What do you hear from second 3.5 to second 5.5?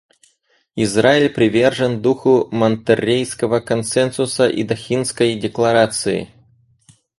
консенсуса и Дохинской